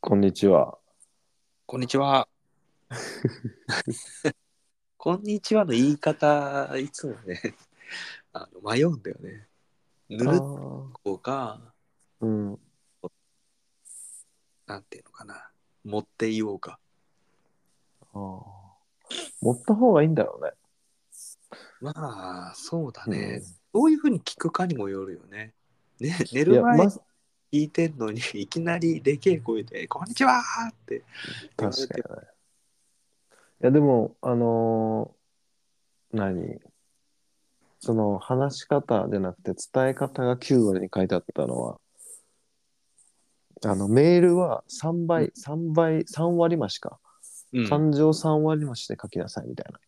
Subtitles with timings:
[0.00, 0.78] こんにちは。
[1.66, 2.28] こんにちは。
[4.96, 7.40] こんにちはの言い方、いつもね、
[8.32, 9.48] あの迷うんだよね。
[10.08, 10.38] ぬるっ
[11.02, 11.74] こか、
[12.20, 12.60] うん。
[14.66, 15.50] なんていうのかな。
[15.84, 16.78] 持って言おうか。
[18.12, 18.64] あー
[19.40, 20.52] 持った方がいいんだろうね。
[21.80, 23.42] まあ、そうだね。
[23.72, 25.52] どういうふうに聞くかにもよるよね。
[26.00, 27.00] ね寝る前にまず、
[27.54, 31.04] 聞いてんのに、 いきなりでけえ声で、こんにちはって
[31.56, 32.28] 言われて確かにね。
[33.62, 36.60] いや、でも、あのー何？
[37.80, 41.80] その話し方じゃなくて伝え方が9割に書いてあったのは、
[43.62, 46.98] あの、メールは3倍、3倍、3割増しか。
[47.52, 49.78] うん、感情3割増しで書きなさいみたいな。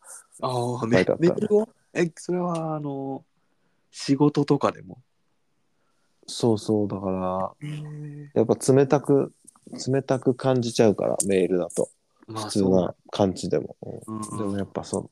[0.49, 3.25] ああ、メールをえ、それは、あの、
[3.91, 5.03] 仕事とかでも？
[6.27, 7.69] そうそう、だから、
[8.35, 9.33] やっぱ冷たく、
[9.89, 11.91] 冷たく感じちゃうから、メールだと。
[12.27, 13.77] まあ、普通な感じでも。
[13.83, 15.11] うんうんうんでもやっぱそう、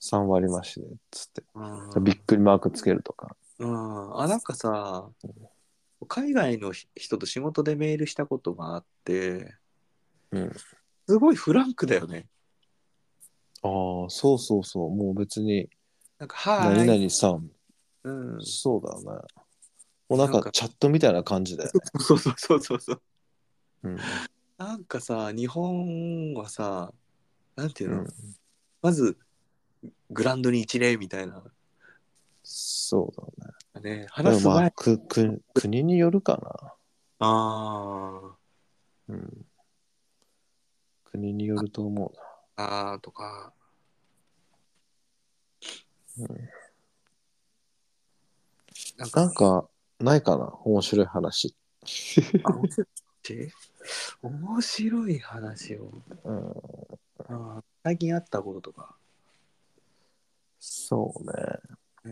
[0.00, 1.42] 3割増しで、つって。
[1.54, 3.36] うんびっくりマークつけるとか。
[3.58, 5.08] うん、あなんかさ
[6.08, 9.54] 海外の人と仕事でメールしたことがあって
[10.30, 10.52] うん。
[11.08, 12.26] すごいフランクだよね
[13.62, 14.90] ああ、そうそうそう。
[14.94, 15.68] もう別に、
[16.18, 17.50] なんか「はーい」何々さん、
[18.04, 19.22] うん、そうだよね。
[20.08, 21.80] もうなんかかチャットみたいな感じだよね。
[21.98, 23.02] そうそうそうそうそう
[23.84, 23.98] うん。
[24.58, 26.92] なんかさ日本はさ
[27.56, 28.06] なんていうの、うん
[28.82, 29.16] まず
[30.10, 31.42] グラウンドに一礼みたいな
[32.48, 34.02] そうだね。
[34.02, 36.40] ね話す前、くく国によるか
[37.18, 38.36] あ
[39.08, 39.14] な。
[39.16, 39.46] うん。
[41.04, 43.52] 国によると思うーあーとか
[46.18, 46.24] な。
[46.28, 46.48] うん、
[48.96, 49.68] なんかなんか、
[50.00, 50.52] ないかな？
[50.64, 51.54] 面白い話。
[52.42, 52.88] あ面白い
[54.22, 55.90] 面白い話を？
[56.24, 56.50] うん。
[57.28, 58.94] あー最近あったこととか、
[60.58, 61.32] そうね。
[62.04, 62.08] え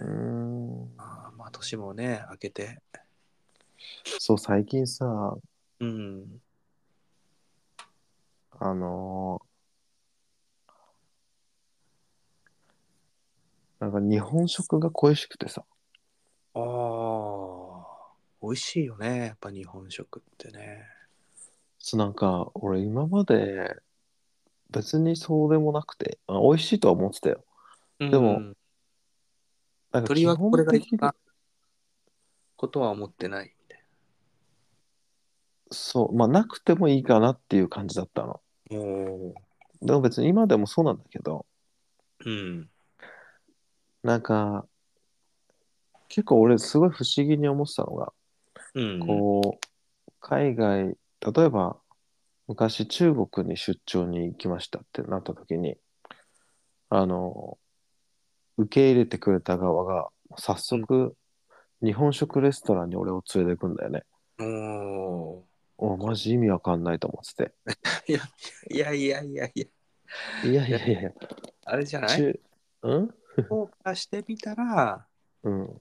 [0.00, 0.84] うーん。
[0.84, 2.80] ーあーまあ年もね明けて
[4.04, 5.36] そう、最近さ、
[5.80, 6.40] うん
[8.58, 9.50] あのー
[13.80, 15.64] なんか日本食が恋しくてさ、
[16.54, 17.86] ああ
[18.42, 20.86] 美味しいよねやっぱ日本食ってね。
[21.78, 23.76] そうなんか俺今まで
[24.70, 27.44] 別にそうでもなくて、あ美味しいとは思ってたよ。
[27.98, 28.56] でもうん
[29.92, 31.14] なんか鳥はこれ本的にな
[32.56, 33.84] ことは思ってないみたい
[35.72, 38.40] そう、まあなくてもいいかなっていう感じだったの。
[38.70, 39.34] なお
[39.82, 41.46] でも別に今でもそうなんだけど、
[42.24, 42.70] うん。
[44.02, 44.66] なんか
[46.10, 48.12] 結構俺すごい不思議に思ってたのが、
[48.74, 49.00] うん。
[49.06, 50.96] こう海外
[51.34, 51.78] 例えば
[52.48, 55.76] 昔中国に出張に行きましたってなった時に
[56.88, 57.58] あの
[58.58, 61.14] 受け入れてくれた側が早速、
[61.82, 64.02] 日本食レストランに俺を連れてくんだよね。
[64.40, 65.44] お
[65.78, 67.54] おマジ意味わかんないと思って
[68.06, 68.20] いや
[68.68, 69.64] いやいやいやいや。
[70.42, 70.48] て。
[70.48, 71.12] いやいやいやいや、
[71.64, 72.20] あれじゃない？
[72.20, 72.34] ん
[72.82, 75.06] フォーカスしてみたら
[75.44, 75.80] うん。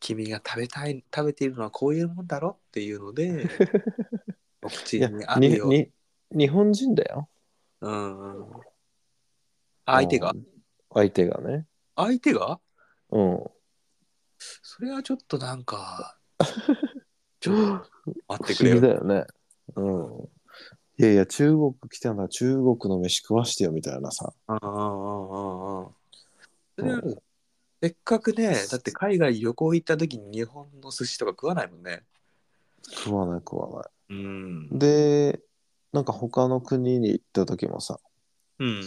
[0.00, 3.48] 君が食べたい食べているのはこういうもんだろっていうので
[4.62, 5.90] お口いやにあるよ、に
[6.30, 7.28] に日本人だよ。
[7.80, 8.60] うんうん、
[9.86, 10.46] 相手がうん
[10.94, 11.40] 相手が？
[11.40, 11.66] ね。
[11.96, 12.60] 相手が？
[13.10, 13.44] うん。
[14.38, 16.18] それはちょっとなんか
[17.40, 17.90] ちょっと
[18.28, 19.26] 待って不思議くれよだよね。
[19.76, 20.28] うん。
[20.96, 24.32] いやいや、中国来たんだ、中国の飯食わしてよみたいなさ。
[24.46, 25.90] ああああああ
[26.76, 27.02] それは
[27.84, 32.02] せっかくねだって海外旅行行った時に日本の寿司とか食わないもんね。
[32.90, 34.68] 食わない食わなうん。
[34.72, 34.78] い。
[34.78, 35.38] で、
[35.92, 38.00] なんか他の国に行った時もさ、
[38.58, 38.80] うん。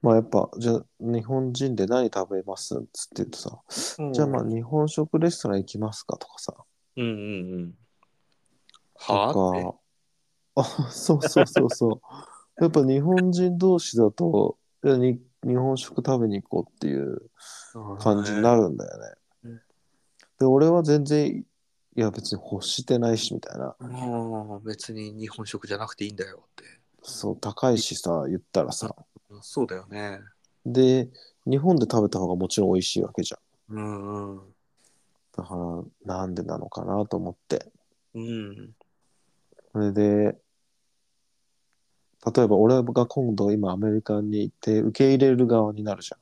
[0.00, 3.58] まあやっぱ、じゃあ日本人で何食べますっつって言うとさ、
[4.12, 6.54] じゃあまあ日本食レストラン行きますかとかさ、
[6.96, 7.74] うんうんうん。
[9.08, 9.64] とはあって？
[9.64, 9.74] か、
[10.86, 12.00] あ、そうそうそうそう。
[12.62, 17.30] やっぱ日本人同士だと、いやに日本食食べに行こうっていう
[18.00, 19.04] 感じになるんだよね。
[19.06, 19.16] うん
[20.38, 21.44] で、俺は全然、
[21.96, 23.74] いや別に欲してないしみたいな。
[23.80, 26.64] もう別に日本食じゃなくていいんだよって。
[27.02, 28.94] そう、高いしさ、言ったらさ。
[29.40, 30.20] そうだよね。
[30.66, 31.08] で、
[31.46, 33.38] 日本で食べた方がもちろん美味しいわけじゃ
[33.72, 33.76] ん。
[33.76, 34.40] うんうん。
[35.36, 35.56] だか
[36.04, 37.70] ら、なんでなのかなと思って。
[38.14, 38.74] うん。
[39.72, 40.36] それで、
[42.34, 46.20] 例えば俺が今度今アメリカに行って受け入れる側になるじゃん。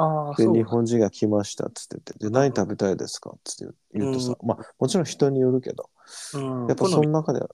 [0.00, 3.30] ああ、で、日本人が来ましたっつってて、で、何食べたいですか？
[3.30, 5.90] っつって言うとさ、まあ、もちろん人によるけど、
[6.34, 7.48] うん、やっぱその中では、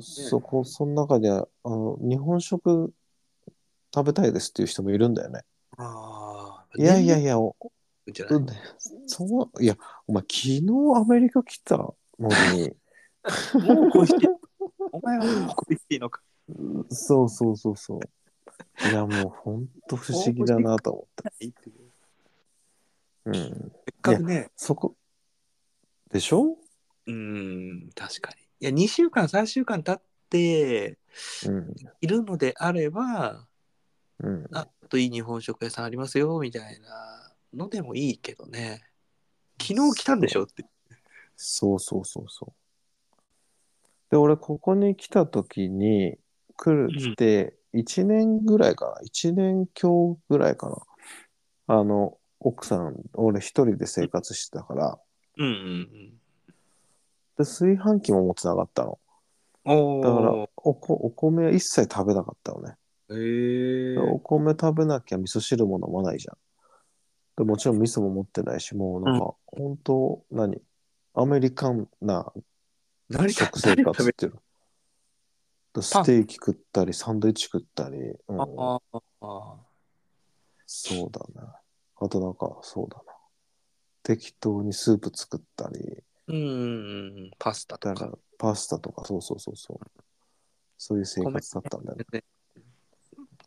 [0.00, 2.92] そこ、その中で、あの、日本食
[3.94, 5.40] 食べたいですっていう人もいるんだよね。
[5.76, 6.66] ああ。
[6.76, 7.56] いやいやいや、お
[8.12, 8.46] じゃないうん
[9.06, 9.76] そう、いや、
[10.06, 10.62] お前、昨日
[10.96, 11.96] アメリカ来たの？
[12.18, 12.72] に、
[13.74, 14.14] もう恋しい。
[14.92, 16.22] お前はもう恋しいのか。
[16.90, 18.00] そうそうそうそう。
[18.88, 21.44] いや、もうほんと不思議だなと思って。
[21.44, 21.52] いいっ
[23.26, 23.34] ううん。
[23.34, 24.94] せっかくね、そこ、
[26.10, 26.56] でしょ？
[27.06, 28.42] うん、確かに。
[28.60, 30.98] いや、2週間、3週間経って
[31.46, 31.74] うん。
[32.00, 33.46] いるのであれば、
[34.18, 34.46] うん。
[34.52, 38.82] ああといい日本食屋さんありますよ、みたいなのでもいいけどね。
[39.60, 40.64] 昨日来たんでしょって。
[41.36, 42.52] そうそうそうそう。
[44.10, 46.18] で、俺、ここに来た時に、
[46.62, 50.76] 来る、来て、1年ぐらいかな？1年強ぐらいかな？
[51.78, 54.98] あの、奥さん、俺一人で生活してたから、
[55.38, 55.88] うんうん
[57.38, 58.98] で、炊飯器も持ってなかったの。
[59.64, 60.50] だからお。
[60.56, 62.76] おこ、お米は一切食べなかったのね。
[63.10, 66.36] へえお米食べなきゃ味噌汁も飲まないじゃん。
[67.38, 70.60] でもちろん味噌も持ってないし、もうなんか、本当何？
[71.14, 72.30] アメリカンな
[73.08, 74.42] 何食生何食べ活っていうの。
[75.72, 77.96] でステーキ食ったり、サンドイッチ食ったり、
[78.28, 79.56] うん、あああ
[80.66, 81.56] そうだな。
[82.00, 83.12] あとなんか、そうだな。
[84.02, 86.50] 適当にスープ作ったり、うんうんう
[87.26, 87.30] ん。
[87.38, 88.18] パスタとか。
[88.38, 90.02] パスタとか、そうそうそうそう。
[90.78, 92.04] そういう生活だったんだよね。
[92.12, 92.24] ね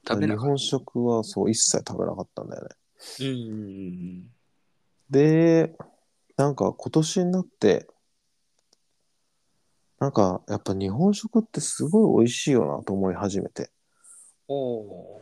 [0.07, 2.69] 食べ日本食はそう一切食べなかったんだよね。
[2.69, 3.23] た。
[3.23, 3.51] うんうんう
[4.19, 4.29] ん
[5.09, 5.75] で、
[6.37, 7.87] なんか今年になって、
[10.03, 13.71] なんかやっぱ日本食ってすごい美味しいよなと思い始めて。
[14.49, 15.21] おお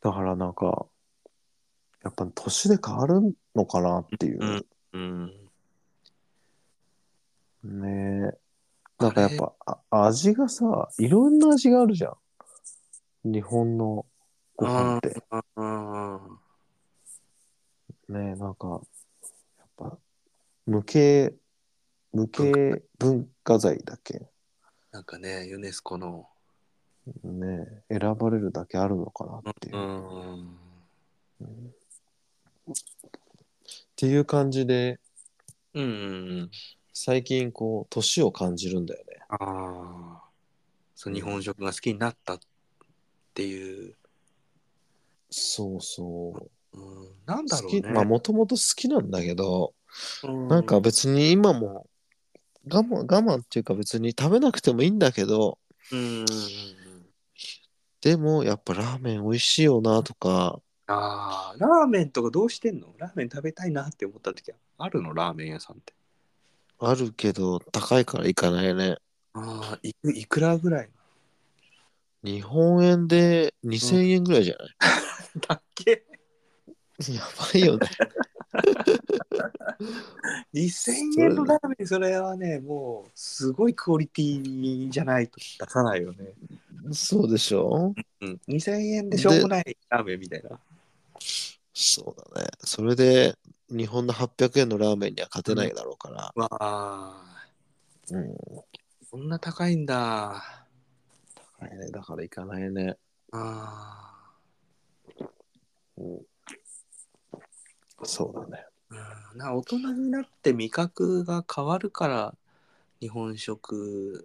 [0.00, 0.86] だからなんか、
[2.04, 4.38] やっぱ年で変わるのかなっていう。
[4.40, 4.98] うんう
[7.66, 7.80] ん。
[7.80, 8.38] ねえ。
[9.00, 9.56] なんかやっぱ
[9.90, 12.10] あ味がさ、いろんな味があるじゃ
[13.24, 13.32] ん。
[13.32, 14.06] 日本の
[14.54, 15.20] ご飯って。
[15.30, 16.20] ああ
[18.08, 18.68] ねえ、なんか、
[19.58, 19.98] やっぱ、
[20.66, 21.34] 無形、
[22.12, 24.28] 無形文化財だけ、
[24.92, 26.28] なんかね、ユネスコの。
[27.24, 29.76] ねえ、選ばれるだけあるのかなっていう。
[29.76, 30.56] ん。
[31.42, 32.74] っ
[33.96, 35.00] ていう感じで、
[35.72, 35.94] うんうんう
[36.42, 36.50] ん。
[36.92, 39.20] 最近こう、年を感じるんだよね。
[39.30, 40.22] ああ。
[40.94, 42.38] そう、日本食が好きになったっ
[43.32, 43.96] ていう。
[45.30, 46.34] そうそ
[46.74, 46.78] う。
[46.78, 47.80] うん、なんだろうね。
[47.90, 49.72] まあもともと好きなんだけど、
[50.24, 51.86] うんなんか別に今も
[52.70, 55.58] 我慢、我慢っていうか別に食べなくてもいいんだけど、
[55.90, 56.24] うん。
[58.00, 62.94] でもやっぱラーメン美味しいよなとか、ああ、ラーメンとかどうしてんの？
[62.98, 65.14] ラーメン食べたいなって思った時はあるの？
[65.14, 65.94] ラーメン屋さんって。
[66.78, 68.96] あるけど高いから行かないね。
[69.34, 70.90] ああ、いくいくらぐらい？
[72.24, 74.68] 日本円で2000円ぐらいじゃない、
[75.48, 76.04] だっけ？
[77.08, 77.20] や
[77.52, 77.88] ばいよね。
[80.54, 86.32] 2000円のラーメンそれはねもうすごいクオリティじゃないと出さないよね、
[86.92, 90.58] そうでしょうん、2000円でしょうもないラーメンみたいな
[91.74, 92.48] そうだね。
[92.60, 93.36] それで
[93.70, 96.32] 日本の800円のラーメンには勝てないだろうから。
[96.34, 97.24] わあ
[98.10, 98.36] うん。
[99.10, 100.66] そんな高いんだ
[101.58, 101.90] 高いね。
[101.90, 102.96] だから行かないね。
[103.32, 104.32] あ
[105.96, 106.20] うん。
[108.04, 108.66] そうだね。
[108.90, 109.38] ーうん。
[109.38, 112.34] な大人になって味覚が変わるから
[113.00, 114.24] 日本食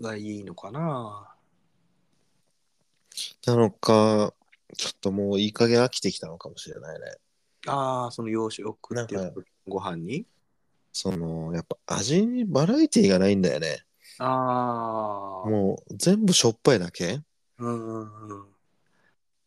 [0.00, 1.28] がいいのかな。
[3.46, 4.32] なのか、
[4.76, 7.06] ちょっともういい加減飽きてきたのかもしれないね。
[7.66, 9.34] ああその洋食っていう
[9.68, 10.26] ご飯に？
[10.92, 13.84] その、やっぱ味にバラエティがないんだよね。
[14.18, 17.14] ああもう全部しょっぱいだけ。
[17.14, 17.20] っ
[17.58, 18.44] うんうんうん。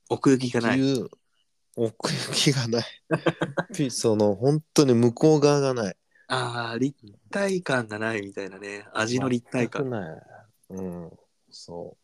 [0.09, 0.77] 奥行きがない。
[0.77, 1.09] ていう
[1.75, 2.83] 奥行きがない。
[3.75, 5.97] ピ その、本当に向こう側がない。
[6.27, 6.95] ああ、立
[7.29, 8.87] 体感がないみたいなね。
[8.93, 9.89] 味の立体感。
[9.89, 10.21] ない。
[10.69, 11.11] うん。
[11.51, 11.97] そ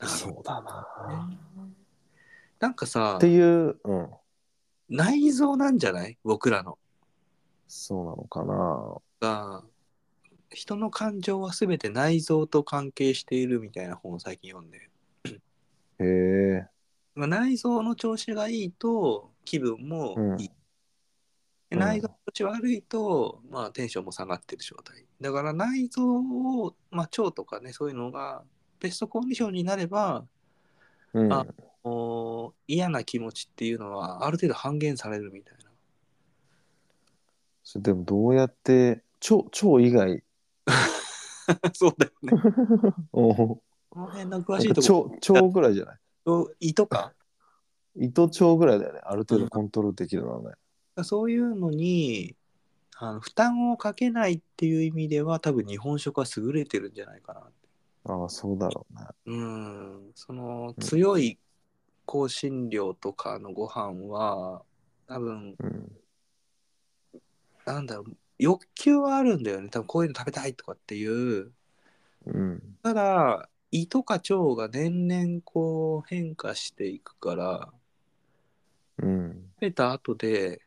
[0.00, 0.06] う。
[0.06, 1.30] そうだな。
[2.58, 4.10] なんかさって、いう、うん。
[4.88, 6.18] 内臓なんじゃない？
[6.24, 6.78] 僕らの。
[7.68, 8.96] そうなのかな。
[9.20, 9.64] が、
[10.50, 14.90] 人の感情は全て内臓と関係しているみたいな本を最近読んで。
[15.98, 16.68] へえ。
[17.14, 20.46] まあ、内臓の調子がいいと気分もいい。
[20.46, 20.52] うん
[21.70, 25.06] で内臓の調子悪いと、まあ、テンションも下がってる状態。
[25.22, 28.44] だから内臓を、まあ、腸とかね、そういうのが
[28.78, 30.26] ベストコンディションになれば、
[31.14, 31.32] うん。
[31.32, 31.46] あ
[32.68, 35.70] 嫌な気持ちっていうのはある程度半減されるみたいな。
[37.64, 40.22] それでもどうやって、腸、腸以外？
[41.72, 42.32] そうだよね。
[43.12, 45.96] おおこの辺の詳しいとこ腸腸ぐらいじゃない？
[45.96, 46.01] ろ、
[46.60, 47.12] 胃とか、
[47.96, 49.00] 糸腸ぐらいだよね。
[49.02, 50.56] ある程度コントロールできるのはね。
[51.04, 52.36] そういうのに
[52.96, 57.68] あの負担をかけないっていう意味では多分日本食は優れてるんじゃないかなって。
[58.04, 59.06] ああ、そうだろうね。
[59.26, 61.38] うん、そのうん強い
[62.06, 64.62] 香辛料とかのご飯は
[65.08, 65.92] 多分うん。
[67.64, 71.52] なんだろう欲求はあるんだよね多分こういうの食べたいとかっていう
[72.26, 72.76] うん。
[72.82, 77.72] ただ胃とか腸が年々こう変化していくから
[78.98, 79.50] うん。
[79.56, 80.60] 食べた後で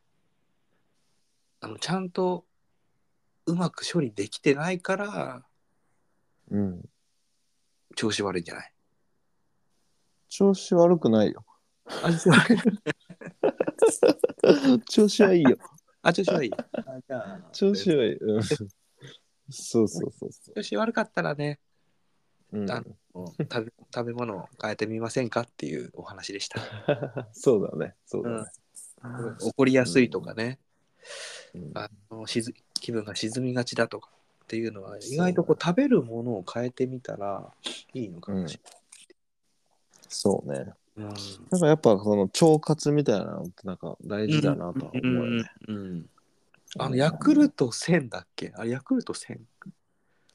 [1.61, 2.45] あのちゃんと
[3.45, 5.45] うまく処理できてないから
[6.49, 6.89] うん。
[7.95, 8.71] 調子悪いんじゃない？
[10.29, 11.45] 調子悪くないよ。
[12.03, 12.59] あ調子悪い
[14.89, 15.57] 調子はいいよ。
[16.01, 18.17] あ調子悪いあじゃあ調子はいい。
[18.17, 18.43] うん
[19.51, 21.59] そうそうそうそ調子悪かったらね
[22.53, 22.59] う。
[22.59, 22.83] うん、あ
[23.13, 26.59] もう食べ食べ物を変えてみませんかっていうお話でした。
[27.33, 27.95] そうだね。
[28.05, 28.45] そうだね。
[29.41, 30.59] 怒りやすいとかね、
[31.53, 34.09] うんあのしず気分が沈みがちだとか
[34.43, 37.51] っていうのは意外とこう食べるものを変えてみたら
[37.93, 38.59] いいのかもし
[40.09, 40.59] そうね。
[40.59, 40.75] れない。
[40.97, 41.07] うん
[41.51, 45.51] なんかやっぱその腸活みたいなのってなんか大事だなとは思うよね。
[45.67, 46.09] うんうん
[46.77, 48.51] あのヤクルト1000だっけ？
[48.55, 49.39] あれヤクルト 1000?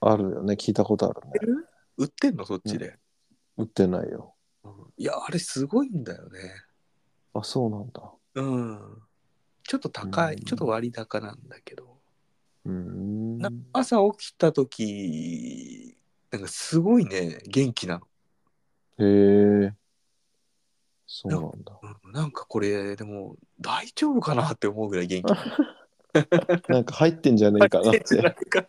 [0.00, 0.54] あるよね。
[0.54, 1.64] 聞いたことあるね。
[2.00, 2.46] 売ってんの？
[2.46, 2.98] そっちで、
[3.58, 4.34] 売ってないよ。
[4.64, 6.38] うんいやあれすごいんだよね。
[7.34, 8.02] あ、そうなんだ。
[8.34, 9.02] うん。
[9.62, 11.96] ちょっと高い、うんちょっと割高なんだけど。
[12.64, 13.38] うーん。
[13.38, 15.96] な朝起きた時
[16.30, 18.00] なんかすごいね元気な
[18.98, 19.74] へえ。
[21.06, 21.72] そうなんだ。
[21.82, 28.16] の、うんなんかこれでも大丈夫かなって思うぐらい元気な んか入ってんじゃねえかなっなて。
[28.18, 28.66] んか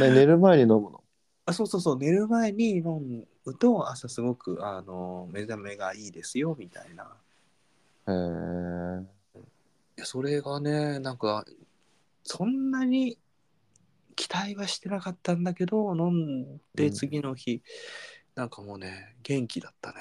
[0.00, 1.03] ね寝る前に飲むの。
[1.46, 7.04] あそうそうそう寝る前に飲むと朝すごくあの目覚めがいいですよみたいな
[8.08, 8.12] へ
[9.98, 10.04] え。
[10.04, 11.44] それがねなんか
[12.22, 13.18] そんなに
[14.16, 17.62] 期待はしてなかったんだけど飲んでうん次の日、
[18.34, 19.96] なんかもうね元気だったね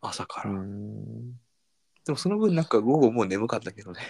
[0.00, 1.32] 朝から、うーん。
[2.06, 4.00] でもその分なんか午後もう眠かったけどね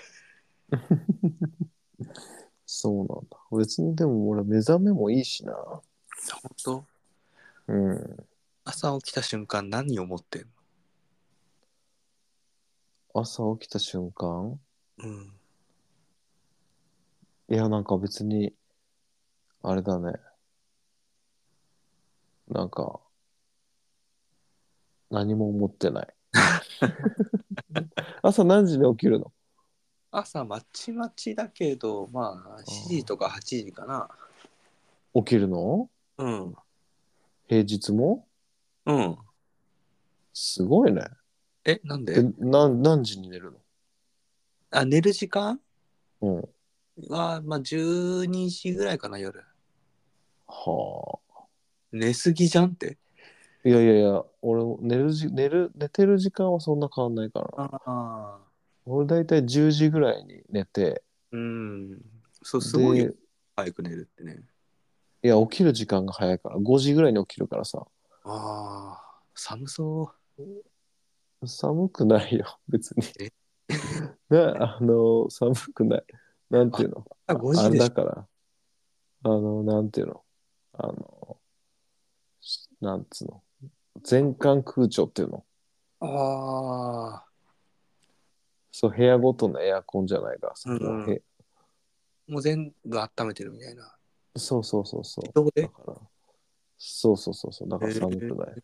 [2.67, 3.37] そうなんだ。
[3.53, 5.55] 別にでも俺目覚めもいいしな。
[6.43, 6.87] 本当？
[7.69, 8.27] うん。
[8.65, 10.47] 朝起きた瞬間何を思ってん
[13.15, 14.27] 朝起きた瞬間？
[14.27, 14.59] の
[14.99, 15.33] うん。
[17.49, 18.55] いや、なんか別に、
[19.63, 20.13] あれだね。
[22.49, 23.01] なんか、
[25.11, 26.15] 何も思ってない。
[28.23, 29.33] 朝何時に起きるの？
[30.13, 34.09] 朝まちまちだけどまあ7時とか8時かな。
[35.15, 35.91] 起きるの？
[36.21, 36.55] うん。
[37.49, 38.27] 平日も？
[38.87, 39.17] うん。
[40.35, 41.03] すごいね。
[41.65, 42.23] えなんで？
[42.23, 43.59] で、何何時に寝る
[44.71, 45.59] あ寝る時間？
[46.21, 46.35] の
[46.99, 47.09] うん。
[47.09, 49.43] はまあ12時ぐらいかな夜。
[50.47, 51.41] はあ。
[51.93, 52.99] 寝すぎじゃんって？
[53.65, 57.65] いやいやいや、俺も寝るじ、寝る、寝てる時間はそんな変わんないから。
[57.65, 57.65] な。
[57.65, 58.39] ああ。
[58.87, 62.03] 俺だいたい10時ぐらいに寝て、うん。
[62.43, 63.15] そうすごいよで
[63.57, 64.41] 早く寝るってね
[65.23, 67.85] いや、起きる時間が早いから、5時ぐらいに起きるからさ。
[68.25, 70.13] ああ寒そ
[71.45, 73.05] 寒くないよ、別に。
[73.21, 73.33] え？
[74.31, 76.05] ね、あの、寒くない。
[76.51, 77.01] なんていうの？
[77.01, 77.89] うあ5あれ時でしょ？
[77.89, 78.29] だから、
[79.25, 80.25] あの、なんていうの？
[80.73, 81.39] あの、
[82.81, 83.43] なんつうの？
[84.03, 85.45] 全館空調っていうの？
[86.01, 87.27] ああ
[88.73, 90.71] そう、部屋ごとのエアコンじゃないからさ。
[90.71, 90.83] うんうん。
[90.83, 91.23] もうへ
[92.29, 93.95] もう全部温めてるみたいな
[94.37, 95.31] そうそうそうそう。
[95.35, 95.63] どこで？
[95.63, 95.95] だから、
[96.79, 97.69] そうそうそうそう。
[97.69, 98.63] だから寒くない。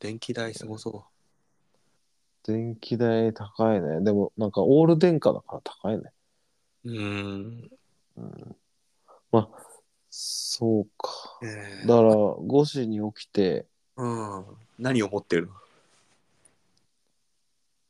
[0.00, 1.04] 電気代すごそ
[2.44, 4.00] 電気代高いね。
[4.02, 6.04] でも、なんかオール電化だから高いね。
[6.84, 7.70] ううん
[8.16, 8.56] うん。
[9.32, 9.48] まあ、
[10.10, 11.38] そうか。
[11.42, 14.44] えーだから、5時に起きて、うん
[14.78, 15.50] 何を持ってる？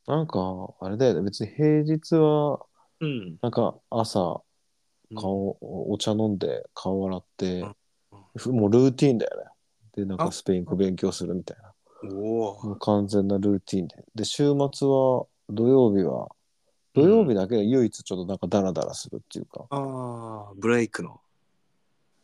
[0.07, 1.23] のなんか、あれだよね。
[1.23, 2.65] 別に平日は、
[3.01, 4.48] うんなんか朝、うん
[5.15, 7.63] 顔、お茶飲んで顔洗って
[8.47, 9.45] もうルーティンだよね。
[9.97, 11.73] で、なんかスペイン語勉強するみたいな。
[12.11, 14.05] おおもう完全なルーティンで。
[14.15, 16.29] で、週末は、土曜日は、
[16.95, 21.21] 土曜日だけで唯一ちょっとなんかダラダラするっていうか、ああブレイクの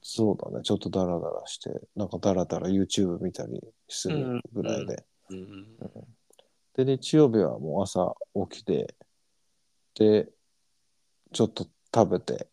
[0.03, 0.63] そうだね。
[0.63, 5.05] ちょっとダラダラして、なんかダラダラ YouTube 見たりするぐらいで。
[5.31, 5.67] うん
[6.75, 8.15] で、日曜日はもう朝
[8.51, 8.95] 起きて、
[9.95, 10.29] で、
[11.33, 12.49] ちょっと食べて、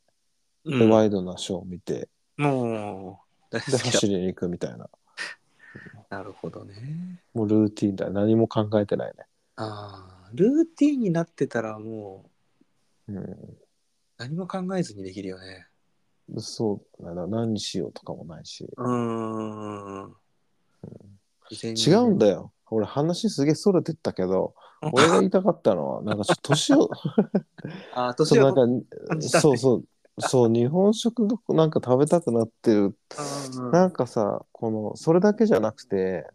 [0.65, 3.91] で、うんワイドなショーを見て、もう、大で好きだ。
[3.91, 4.89] 走りに行くみたいな。
[6.10, 7.22] なるほどね。
[7.34, 8.10] もうルーティンだ。
[8.10, 9.25] 何も考えてないね。
[9.56, 12.30] ああ、ルーティンになってたらも
[13.08, 13.58] うう
[14.18, 15.68] 何も考えずにできるよね。
[16.36, 16.41] ん。
[16.41, 17.27] そうだな。
[17.27, 18.68] 何しようとかもないし。
[18.77, 20.15] うーん。
[21.53, 22.51] 違うんだよ。
[22.70, 24.56] 俺話すげえそれてったけど、
[24.94, 26.89] 俺が言いたかったのは、なんかちょっと年を、
[27.94, 29.86] ああ、そう年をなんか感じたねそうそう、
[30.20, 32.82] そう、日本食がなんか食べたくなってる。
[32.84, 36.27] うんなんかさ、この、それだけじゃなくて、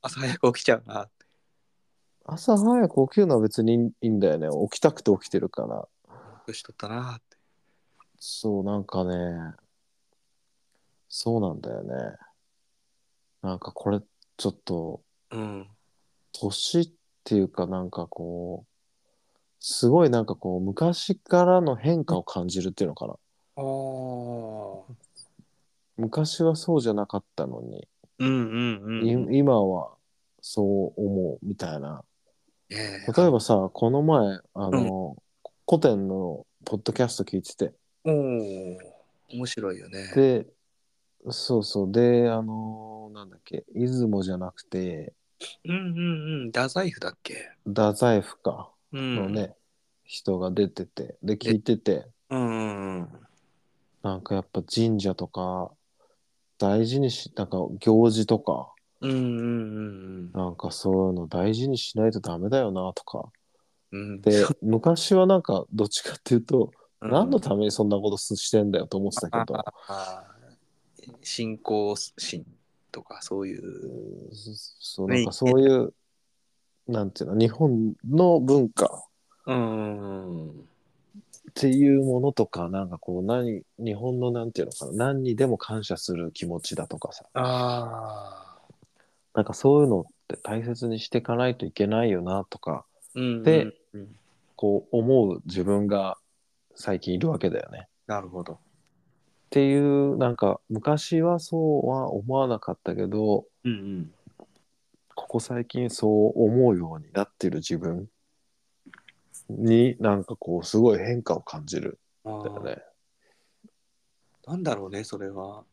[0.00, 1.08] 朝早く起きちゃうな。
[2.24, 4.48] 朝早く起きるのは別にいいんだよね。
[4.70, 5.88] 起きたくて起きてるから。
[6.46, 7.36] 年取ったなって。
[8.18, 9.54] そう、なんかね、
[11.08, 11.94] そうなんだよね。
[13.42, 14.00] なんかこれ、
[14.36, 15.68] ちょっと、うん。
[16.32, 16.90] 年っ
[17.24, 18.71] ていうかなんかこう、
[19.64, 23.12] すごいなんかこう、昔からの変化を感じるっていうのかな。
[23.12, 24.94] ああ。
[25.96, 27.86] 昔はそうじゃなかったのに、
[28.18, 29.32] うんうんうん。
[29.34, 29.92] い今は
[30.40, 30.62] そ
[30.96, 32.02] う思うみたいな。
[32.70, 32.74] え
[33.16, 35.16] 例えばさ、この前、あの、
[35.68, 37.72] 古典のポッドキャスト聞いてて、
[38.04, 38.78] おお。
[39.32, 40.10] 面白いよね。
[40.16, 40.46] で、
[41.30, 45.12] そうそう、で、あの、なんだっけ、出雲じゃなくて、
[45.64, 46.46] うんうんうん。
[46.46, 47.52] 太宰府だっけ？
[47.64, 48.71] 太宰府かうん。
[48.92, 49.54] のね、
[50.04, 53.08] 人が出てて、で、聞いてて、うんうんうん。
[54.02, 55.70] なんかやっぱ神社とか、
[56.58, 59.20] 大事にし、なんか行事とか、うんうんう
[60.28, 63.32] んなんかそういうの大事にしないとダメだよなとか。
[63.90, 64.20] うん。
[64.20, 66.70] で、昔はなんかどっちかっていうと、
[67.00, 69.58] うん何のためにそんなことしてんだよと思ってたけど、
[69.88, 72.46] あー信仰心
[72.92, 74.28] とかそういう。
[74.28, 75.92] うんそう、なんかそういう、
[76.88, 79.04] なんていうの、日本の文化
[79.46, 80.50] うん。
[80.50, 80.54] っ
[81.54, 88.52] ていうものとか、なんかこう、何、日本のなんていうのかな、何にでも感謝する気持ちだとかさ、ああ。
[89.34, 94.08] なんかそういうのって大切にしていかないといけないよなとか、うんでうん
[94.54, 96.18] こう思う自分が
[96.76, 97.88] 最近いるわけだよね。
[98.06, 98.52] なるほど。
[98.52, 98.58] っ
[99.50, 104.12] ていう、なんか昔はそうは思わなかったけど、うんうん。
[105.14, 108.08] ここ最近そう思うようになってる自分
[109.48, 112.82] になんかこうすごい変化を感じるあんだよね。
[114.46, 115.64] ーなんだろうね、それは。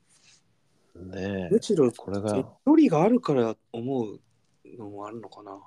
[0.95, 4.19] ねえむしろ、これが距離があるから思う
[4.77, 5.59] のもあるのかな。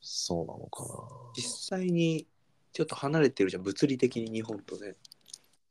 [0.00, 0.88] そうなのかな。
[1.36, 2.26] 実際に
[2.72, 4.94] ちょっと離れてるじゃん、物理的に日本とね。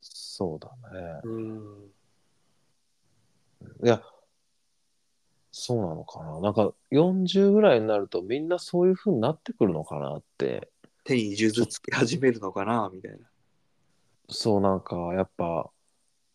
[0.00, 1.20] そうだね。
[1.24, 1.92] うん。
[3.84, 4.02] いや、
[5.60, 6.40] そうなのかな。
[6.40, 10.70] なんか40ぐらいになるとみんなそういう風になってくるのかなって。
[11.02, 13.18] 手に数珠つけ始めるのかな、みたいな。
[14.28, 15.70] そうなんかやっぱ、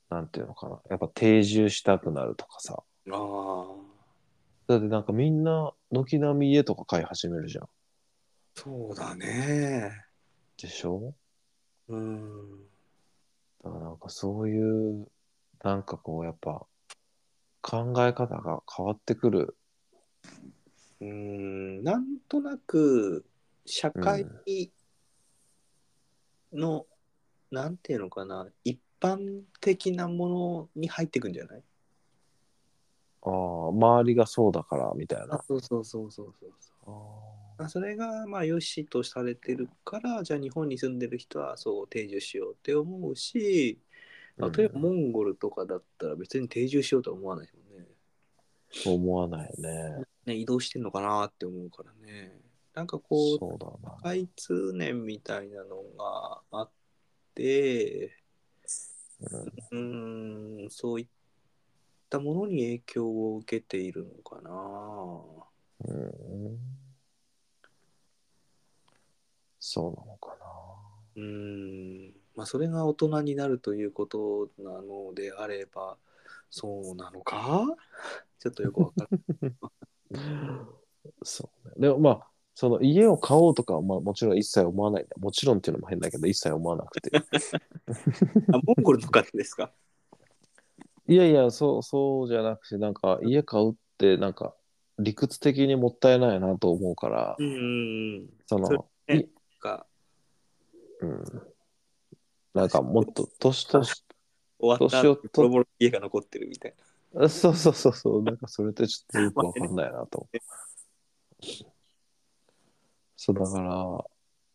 [0.10, 0.82] なんていうのかな。
[0.90, 2.84] やっぱ定住したくなるとかさ。
[3.12, 3.66] ああ。
[4.68, 7.70] だってなんかみんな軒並み家とか買い始めるじゃん。
[8.56, 10.06] そうだね。
[10.62, 11.14] でしょ？
[11.88, 12.66] うん。
[13.64, 15.08] だからなんかそういう、
[15.64, 16.66] なんかこうやっぱ
[17.64, 19.56] 考え方が変わってくる。
[21.02, 21.84] うん。
[21.84, 23.26] なんとなく、
[23.66, 24.28] 社会
[26.52, 26.86] の、
[27.50, 31.64] なんていうのかな、一般的なものに入ってくんじゃない？
[33.22, 33.32] ああ、
[33.70, 35.42] 周りがそうだからみたいな。
[35.48, 36.46] そうそうそうそうそ
[36.86, 36.92] う
[37.58, 43.93] ああそれがまあ良しとされてるからじゃあ日本に住んでる人はそう定住しようって思うしー
[44.38, 47.88] 例えばモンゴルとかだったら別に定住しようとは思わないもんね。
[47.88, 47.94] うん
[48.86, 50.04] 思わないね。
[50.26, 52.34] ね移動してんのかなって思うからね。
[52.74, 54.02] なんかこうそう。
[54.02, 56.72] 開通年みたいなのがあっ
[57.36, 58.18] て
[59.72, 61.08] うーんそういっ
[62.10, 64.52] たものに影響を受けているのかな。
[65.86, 66.58] うん、
[69.60, 70.36] そうなのか
[71.16, 75.98] うーんまあそれが大人になるということなのであれば
[76.50, 77.66] そうなのか？
[78.40, 79.08] ちょっとよくわか
[79.42, 79.56] る。
[80.12, 80.70] な。
[81.24, 81.74] そうね。
[81.78, 85.08] でもまあ、その家を買おうとかは、まあ、もちろん一切思わない。
[85.18, 87.12] もちろんっていうのも変だけど、一切思わなくて。
[87.18, 89.72] あモンゴルの方ですか？
[91.08, 94.56] いやいや、そう、そうじゃなくて、なんか家買うって、なんか
[95.00, 98.30] 理屈的にもったいないなと思うから、うん。
[98.46, 98.74] その、そ
[99.08, 99.86] れねいか
[101.02, 101.24] うん。
[102.54, 104.04] なんかもっと年とし、
[104.60, 106.74] 終わった年をとボロボロ家が残ってるみたい
[107.30, 110.28] そうそうそうそう、なんかそれってちょっとよくわかんないなと。
[113.16, 113.62] そうだか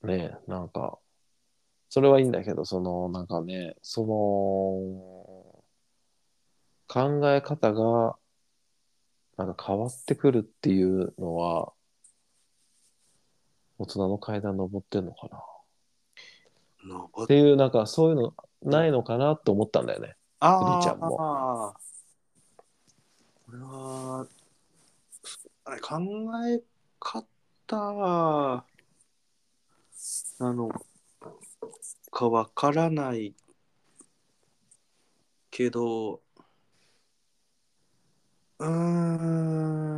[0.02, 0.98] ら、ね、なんか、
[1.88, 5.64] それはいいんだけど、その、なんかね、その、
[6.88, 8.16] 考え方が
[9.38, 11.72] なんか変わってくるっていうのは
[13.78, 15.36] 大人の階段登ってんのかな。
[15.36, 15.47] 登
[17.22, 20.16] っていうなんかそういうのないのかなと思ったんだよね。
[20.40, 21.74] ありちゃんもあ
[23.46, 24.26] これは
[25.64, 25.98] あれ考
[26.46, 26.62] え
[27.00, 27.26] 方
[30.38, 30.70] なの
[32.10, 33.34] かわからない
[35.50, 36.20] けど
[38.58, 39.88] うーん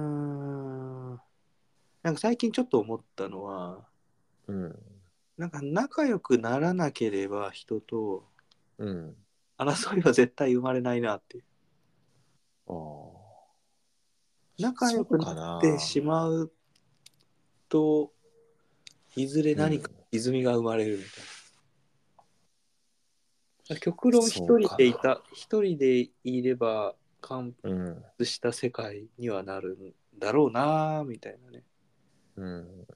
[2.03, 3.87] なんか最近ちょっと思ったのは
[4.46, 4.89] うん。
[5.40, 8.29] なんか仲良くならなければ人と
[8.76, 9.16] うん。
[9.57, 11.44] 争いは絶対生まれないなっていう
[12.68, 13.20] ああ。
[14.59, 16.53] 仲良くなってしまう
[17.70, 18.12] と
[19.16, 21.09] いずれ何か歪みが生まれるみた
[23.72, 23.81] いな。
[23.81, 28.05] 極論一人でいた一人でいれば完うん。
[28.18, 31.64] 結した世界にはなるんだろうなみたいなね
[32.37, 32.87] うん。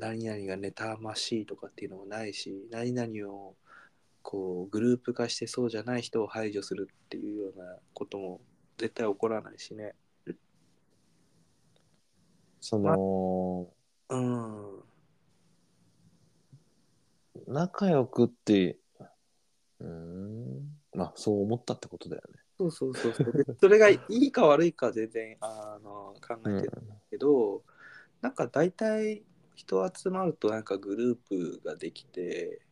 [0.00, 3.54] 何々が妬ましいとかっていうのもないし何々を
[4.22, 8.40] こうグループ化してそうじゃない人を排除するっていうようなことも
[8.78, 9.94] 絶対起こらないしね
[12.60, 13.68] その、
[14.08, 14.80] うん
[17.46, 18.78] 仲良くって、
[19.80, 20.80] うーん。
[20.94, 22.40] まあ、そう思ったってことだよね。
[22.58, 26.72] そうそうそうそうでそれがいいか悪いかは全然あの考えてる
[27.10, 27.62] けど、
[28.20, 29.22] なんか大体
[29.60, 32.62] 人集まるとなんかグループができて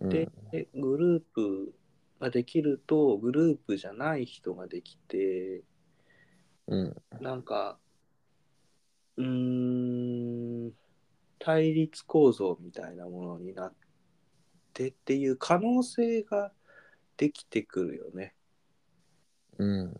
[0.00, 0.08] うん。
[0.08, 1.72] ででグループ
[2.20, 5.62] ができるとグループじゃない人ができて
[6.66, 6.96] うん。
[7.20, 7.78] なんか
[9.16, 10.72] うーん
[11.38, 13.74] 対立構造みたいなものになっ
[14.72, 16.50] てっていう可能性が
[17.16, 18.34] できてくるよね
[19.58, 19.94] うん。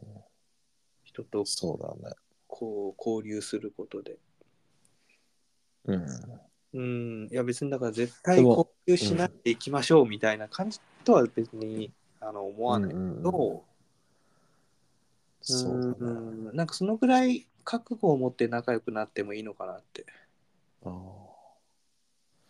[1.04, 2.16] 人とそうだね。
[2.48, 4.18] こう交流することで。
[5.84, 6.06] うん。
[6.74, 13.22] うん、いや別にだから絶対でも交流しないでいきましょうみたいな感じとは別に、あの思わないけうんうんうん。
[13.22, 13.64] ど、
[15.40, 16.56] そうん。
[16.56, 20.04] なんかそのぐらい覚悟を持って仲良くなってもいいのかなって。
[20.84, 20.88] あ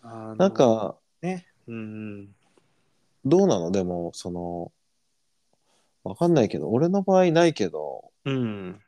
[0.03, 2.35] あのーなんか、ね、うん、
[3.25, 3.71] どうなの？
[3.71, 4.73] でも、その、
[6.03, 8.81] わかんないけど、俺の場合ないけど、うん、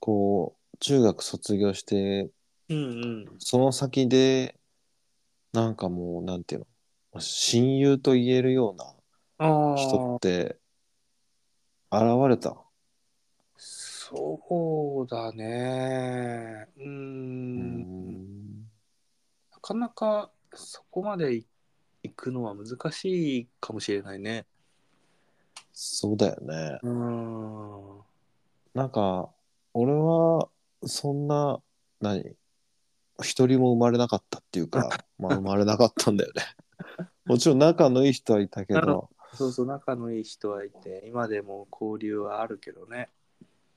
[0.00, 2.30] こう、中学卒業して、
[2.70, 4.58] うん、うん、その先で、
[5.52, 6.66] なんかもう、なんていう
[7.14, 8.94] の、親友と言えるような
[9.38, 10.58] ああ、人って、
[11.90, 12.56] 現れた？
[13.56, 16.68] そうだね。
[16.76, 18.70] う、うんん。
[19.52, 21.42] なかなかそこまで
[22.02, 24.46] 行くのは難しいかもしれないね。
[25.72, 26.78] そうだよね。
[26.82, 28.00] うん。
[28.74, 29.32] なんか、
[29.72, 30.48] 俺は、
[30.84, 31.62] そんな、
[32.00, 32.36] 何？
[33.22, 36.42] 一人も生まれなかったっていうか、 まあ生まれなかったんだよね。
[37.24, 43.10] もちろん仲のいい人はいたけど、そうそう、仲のいい人はいて、今でも交流はあるけどね。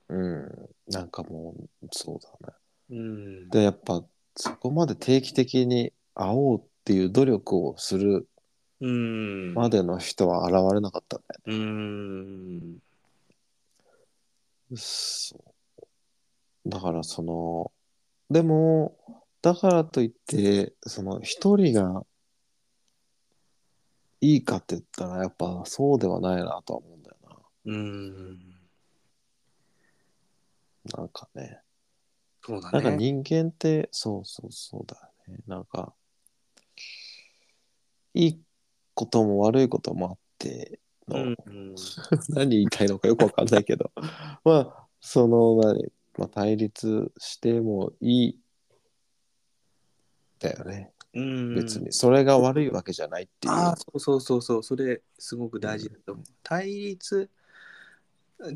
[0.07, 2.55] うん、なんかもう、そうだね。
[2.89, 3.49] うん。
[3.49, 4.03] で、やっぱ、
[4.35, 8.27] そこまで定期的に会おうっていう努力をする
[8.81, 9.53] うん。
[9.53, 12.73] までの人は現れなかったんだようん。
[12.73, 12.77] ね。
[14.75, 15.37] そ
[16.65, 16.69] う。
[16.69, 17.71] だから、その、
[18.29, 18.97] でも、
[19.41, 22.05] だからといって、その、一人が
[24.21, 27.17] いいかって言ったら、やっぱそうではないなとは思うんだよ
[27.65, 28.39] うん。
[30.85, 30.97] な。
[30.97, 31.59] なんかね。
[32.43, 32.97] そうだなんかね。
[32.97, 34.95] 人間って、そうそうそうだ
[35.27, 35.43] よね。
[35.47, 35.93] なんか、
[38.13, 38.41] いい
[38.93, 41.35] ことも悪いこともあっての、うん。
[41.45, 41.75] うん
[42.29, 43.91] 何言いたいのかよくわかんないけど、
[44.43, 48.39] まあ、その何、まあ、対立してもいい、
[50.41, 50.91] だよね。
[51.13, 51.55] うん。
[51.55, 51.91] 別に。
[51.91, 53.53] それが悪いわけじゃないっていう。
[53.53, 56.25] ああ、そうそうそうそう、それすごく大事だと思う。
[56.43, 57.29] 対立、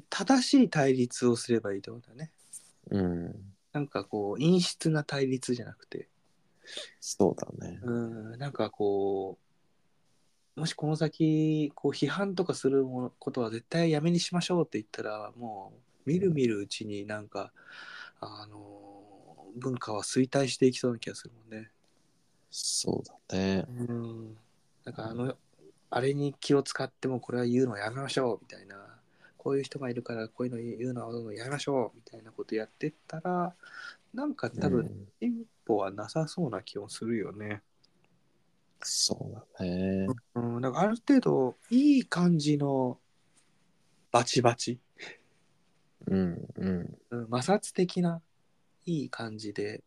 [0.10, 2.32] 正しい対立をすればいいと思うんだよね。
[2.92, 3.54] うん。
[3.72, 6.08] なんかこう、陰湿な対立じゃなくて、
[7.00, 7.80] そうだね。
[7.84, 9.38] うん、なんかこ
[10.56, 15.74] う、もしこの先、こう批判とかするものことは絶対やめにしましょうって言ったら、も
[16.06, 17.52] う、みるみるうちになんか、
[18.22, 19.04] あの、
[19.58, 21.70] 文化は衰退していきそうな気がするもんね。
[22.58, 23.66] そうだね。
[23.68, 24.38] うん。
[24.86, 25.36] なんかあの、
[25.90, 28.78] あれに気を使ってもこれは言うのはやめましょうみたいな。
[29.38, 33.54] こういう人がいるからこういうの言うのはやめましょうみたいなことやってったら、
[34.14, 37.62] なんか多分うん進歩はなさそうな気もするよね。
[38.82, 40.08] そうだね。
[40.36, 42.98] うん、なんかある程度いい感じの
[44.12, 44.80] バチバチ、
[46.08, 48.22] うんうんうん、摩擦的な
[48.86, 49.84] いい感じで、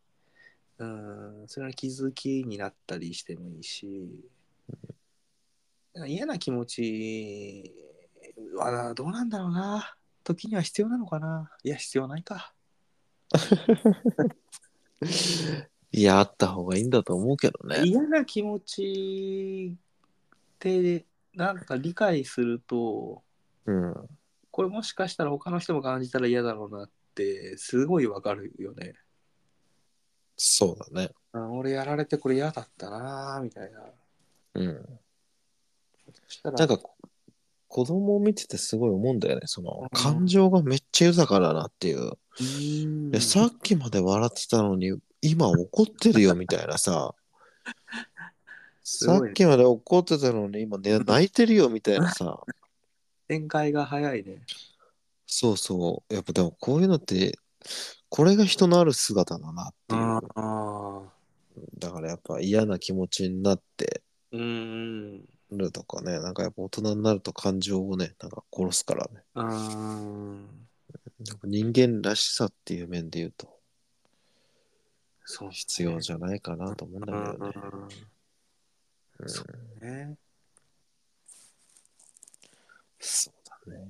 [0.79, 4.09] うん、それが気づきになったりしてもいいし、
[6.07, 7.73] 嫌な気持ち
[8.55, 9.95] はなどうなんだろうな。
[10.23, 11.51] 時には必要なのかな。
[11.63, 12.53] いや必要ないか。
[15.91, 17.83] いやあった方がいいんだと思うけどね。
[17.83, 19.77] 嫌な気持ちっ
[20.59, 23.21] てなんか理解すると
[23.65, 24.09] うん。
[24.51, 28.93] これもしかしたら他の人も感じたら嫌だろうなってすごいわかるよね
[30.41, 31.09] そうだね。
[31.33, 33.81] あ俺やられてこれ嫌だったなみたいな。
[34.55, 34.85] うん。
[36.13, 36.79] そしたらなんか
[37.67, 39.41] 子供を見ててすごい思うんだよね。
[39.47, 39.89] そのうん。
[39.89, 42.03] 感情がめっちゃ豊かだなっていう。
[42.05, 43.11] うーん。
[43.11, 47.13] でさっきまで笑ってたのに今怒ってるよみたいなさ。
[48.81, 49.27] すごいね。
[49.27, 52.39] さっきまで怒ってたのに今、ね、 泣いてるよみたいなさ。
[53.27, 54.41] 展開が早いね。
[55.27, 56.13] そうそう。
[56.13, 57.37] やっぱでもこういうのって
[58.09, 60.21] これが人のある姿だなっていう。
[61.77, 64.01] だからやっぱ嫌な気持ちになって。
[64.31, 66.19] うーんるとかね。
[66.19, 69.23] なんかやっぱ大人になると感情をねなんか殺すからね。
[71.43, 73.59] 人間らしさっていう面で言うと
[75.25, 77.51] そう必要じゃないかなと思うんだけどね。
[79.19, 79.29] うん。
[79.29, 79.43] そ
[79.81, 80.15] うね。
[82.99, 83.33] そう
[83.69, 83.87] だね。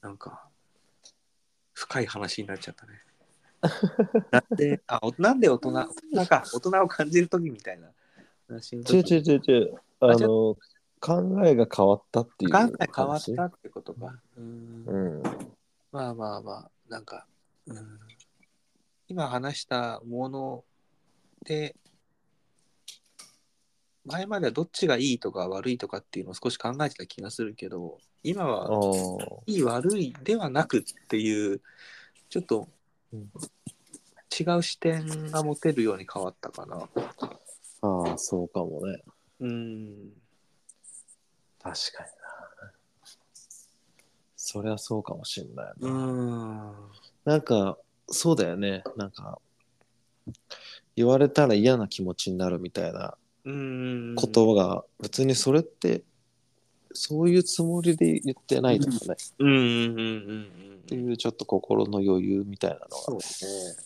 [0.00, 0.48] なんか
[1.72, 3.03] 深い話になっちゃったね
[4.30, 7.88] なんであおなんで大人大人か大人を感じる時みたいな
[8.50, 9.74] 違う時違う違う違う。
[10.00, 10.56] あの、
[11.00, 12.72] 考えが変わったっていう考話。
[12.80, 14.20] え変わったってことか。
[14.36, 15.22] うんうん。
[15.92, 17.26] まあまあまあ、なんか、
[17.66, 17.98] うん、
[19.08, 20.64] 今話したもの
[21.44, 21.76] で、
[24.04, 29.42] 前まではどっちがいいとか悪いとかっていうのを少し考えてた気がするけど、今あはあ。
[29.46, 31.62] いい悪いではなくっていう、
[32.28, 32.68] ちょっと
[33.14, 33.30] うん
[34.36, 36.88] 違う視点が持てるように変わったかな。
[37.82, 39.04] ああ、そうかもね。
[39.38, 40.10] うん。
[41.62, 42.72] 確かにな。
[44.34, 45.88] そりゃそうかもしんないな。
[45.88, 46.72] うん。
[47.24, 48.82] なんか、そうだよね。
[48.96, 49.38] なんか、
[50.96, 54.14] 言われたら嫌な気持ちになるみたいなうん。
[54.16, 56.02] ことが、別にそれって、
[56.94, 59.16] そういうつもりで言ってないとかね。
[59.38, 60.34] うんうんうんうんう
[60.76, 60.80] ん。
[60.84, 63.20] っていうちょっと心の余裕みたいなのそうが。
[63.20, 63.84] ね。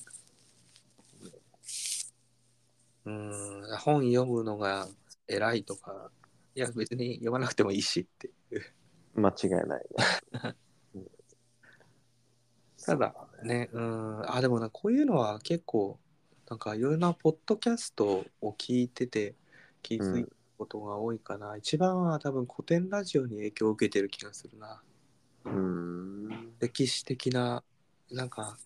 [3.07, 4.87] うん、本読むのが
[5.27, 6.11] 偉いとか、
[6.55, 8.62] いや別に読まなくてもいいしっていう。
[9.18, 9.87] 間違いない
[10.44, 10.55] ね。
[12.85, 15.99] ただね、うん、あ、でもな、こういうのは結構、
[16.49, 19.35] なんかいろんなポッドキャストを聞いてて
[19.83, 21.57] 気づいたことが多いかな。
[21.57, 24.83] 一番は多分古典ラジオに影響を受けてる気がするな。
[25.44, 26.55] うーん。
[26.59, 27.62] 歴史的な、
[28.11, 28.59] なんか、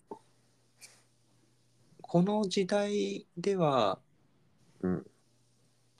[2.00, 4.00] この時代では、
[4.80, 5.06] うん。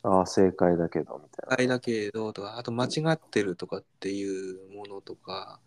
[0.02, 1.52] ああ、正解だけど、みたいな。
[1.52, 5.60] あれだけどとかあと間違ってるとかっていうものとか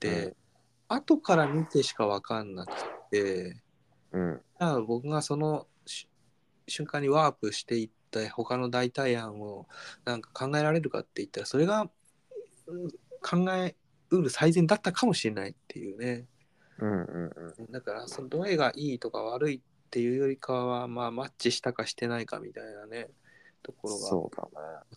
[0.00, 0.36] で、
[0.88, 2.72] 後から見てしか分かんなく
[3.10, 3.62] て
[4.12, 4.40] うん。
[4.86, 6.08] 僕がそのし
[6.66, 9.66] 瞬間にワープしていった他の代替案を
[10.04, 11.88] なんか考えられるかって言ったらそれが
[12.66, 12.88] うん
[13.20, 13.74] 考え
[14.10, 16.26] うる最善だったかもしれないっていうね
[16.78, 17.72] うんうんうん。
[17.72, 23.08] だからそのどれがいいとか悪いっていうよりかはまあマッチしたかしてないかみたいなね
[23.62, 24.50] ところがそうだね。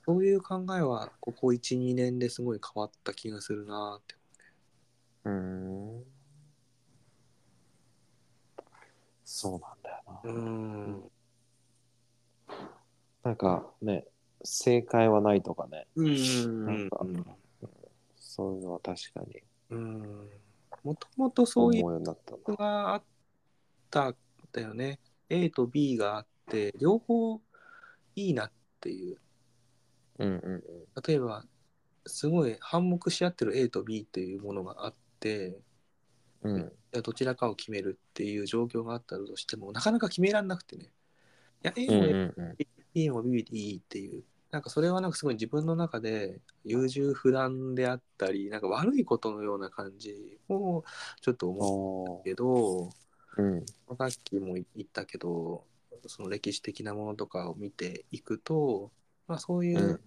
[0.06, 4.15] そういう考えはここ1、2年ですごい変わった気がするなって。
[5.26, 6.04] うーん。
[9.26, 10.21] そうなんだよな。
[10.24, 11.12] うん。
[13.24, 14.06] なんかね、
[14.44, 16.66] 正解はないとかね、うん。
[16.66, 17.06] なんか
[18.16, 20.30] そういうのは確かにうん。
[20.84, 22.16] もともとそういうの
[22.56, 23.04] があっ
[23.90, 24.16] たん
[24.52, 25.00] だよね。
[25.30, 27.40] A と B があって、両方
[28.16, 29.18] いいなっていう。
[30.18, 30.26] な。
[30.26, 30.64] うんうん
[31.06, 31.46] 例えば、
[32.08, 35.60] すごい反目し合ってる A と B っていうものがあって、
[36.42, 36.72] うん。
[37.04, 40.92] どちらかを決めるっていう状況があったとしても、なかなか決められなくてね。
[41.64, 43.06] いや、A うんもうんうん。
[43.06, 44.24] B も B でいいっていう。
[44.52, 50.84] なんかそれはなんかすごい自分の中で優柔不断であったり、なんか悪いことのような感じを
[51.22, 52.90] ちょっと思おうけど、
[53.38, 53.66] うん。
[53.98, 55.64] さっきも言ったけど、
[56.08, 58.92] その歴史的なものとかを見ていくと、
[59.28, 60.02] まあそういう、うん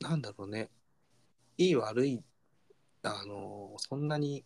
[0.00, 0.70] なんだろうね、
[1.58, 2.24] いい悪い、
[3.02, 4.44] あの、そんなに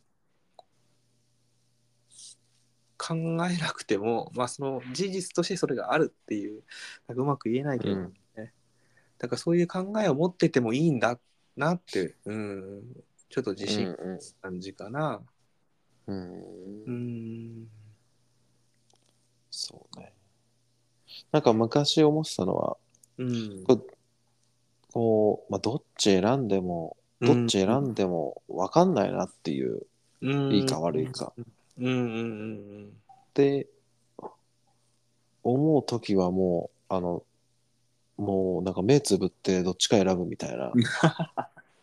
[3.06, 6.62] 考えなくても、まあその事実としてそれがあるっていう、
[7.06, 8.14] なんかうまく言えないけど、うん
[9.18, 11.18] だからそういう考えを持っててもいいんだ
[11.56, 12.82] なって、うん、
[13.30, 15.22] ちょっと自信うん感じかな。
[16.06, 16.32] うん。
[16.32, 16.34] う
[16.86, 17.68] うんん。
[19.50, 20.12] そうね。
[21.32, 22.76] なんか昔思ってたのは、
[23.18, 23.64] うん。
[23.64, 23.86] こ
[24.92, 29.86] こう、まあ、どっち選んでも、どっち選んでも分かんないなっていう、
[30.22, 31.32] いいか悪いか。
[31.78, 31.94] うんうんう
[32.80, 33.66] んって
[35.42, 37.22] 思う時はもう、あの、
[38.16, 40.72] もうなんか目つぶってどっちか選ぶみたいな、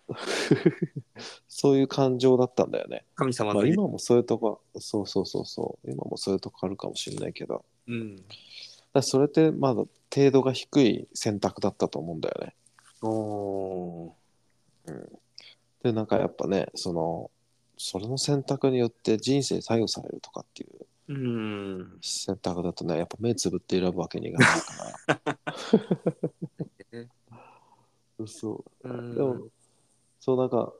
[1.47, 3.06] そういう感情だったんだよね。
[3.15, 8.23] 神様の、まあ、今もそういうとこ、そうそうそうそう、今もそういうとこあるかもしれないけど、うん。
[8.93, 12.56] だそれってまだ程度が低い選択だったと思うんだよね。
[13.04, 14.13] お
[15.84, 17.32] で、なんかやっぱね、その、
[17.84, 21.17] それの選択によって人生左右されるとかっていうーう
[21.80, 21.98] ん。
[22.00, 25.39] 選択だとね、やっぱ目つぶって選ぶわけにいかないから。
[27.00, 27.10] ね
[28.28, 28.88] そう。
[28.88, 29.48] うんでも、
[30.20, 30.72] そうなんか、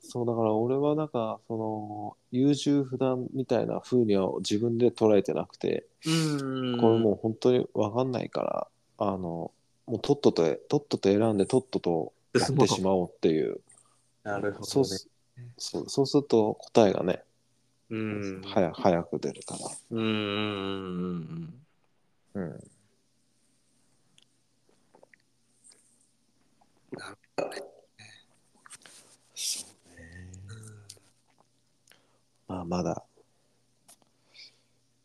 [0.00, 6.80] そうだから俺はなんか、その、優柔不断みたいな風には自分で捉えてなくて、うん。
[6.80, 9.50] これもう本当にわかんないから、あの、
[9.86, 13.60] もうとっとと、とっとと選んでとっととやってしまおうっていう。
[14.22, 14.98] なるほそうどね。
[14.98, 15.08] す
[15.56, 17.22] そうそうすると答えがね、
[17.90, 18.42] うん。
[18.44, 19.56] 早早く出るか
[19.90, 21.64] うんうんうん
[22.34, 22.40] ら。
[22.42, 22.70] うん。
[26.96, 27.62] なるほどね。
[29.34, 30.32] そうね。
[32.46, 33.04] まあまだ、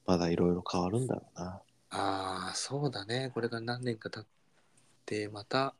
[0.06, 1.62] まだいろいろ変わるんだろうな。
[1.90, 3.32] ああ、そうだね。
[3.34, 4.26] これが何年か経っ
[5.06, 5.76] て、また、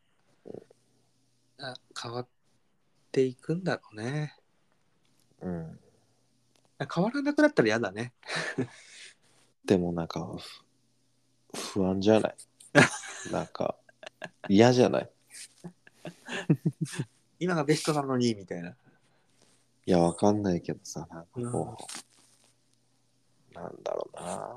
[1.60, 2.28] あ変わっ
[3.12, 4.36] ていくんだろうね。
[5.44, 5.80] うん。
[6.94, 8.14] 変わらなくなったら嫌だね。
[9.66, 10.36] でもなんか、
[11.54, 12.36] ふ不安じゃない？
[13.32, 13.76] なんか、
[14.50, 15.10] 嫌じゃない？
[17.40, 18.70] 今がベストなのに、みたいな。
[18.72, 18.76] い
[19.92, 21.78] や、わかんないけどさ、なんかこ
[23.52, 24.50] う、なんだろうな。